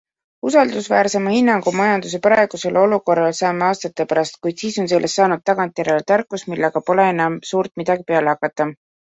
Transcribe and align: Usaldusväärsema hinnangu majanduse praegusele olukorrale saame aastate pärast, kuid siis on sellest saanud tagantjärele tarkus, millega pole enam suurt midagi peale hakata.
Usaldusväärsema 0.51 1.33
hinnangu 1.33 1.73
majanduse 1.81 2.19
praegusele 2.23 2.81
olukorrale 2.85 3.35
saame 3.41 3.67
aastate 3.67 4.07
pärast, 4.15 4.41
kuid 4.47 4.65
siis 4.65 4.81
on 4.85 4.89
sellest 4.95 5.21
saanud 5.21 5.45
tagantjärele 5.51 6.09
tarkus, 6.15 6.49
millega 6.55 6.83
pole 6.91 7.07
enam 7.13 7.39
suurt 7.53 7.73
midagi 7.85 8.11
peale 8.11 8.35
hakata. 8.35 8.71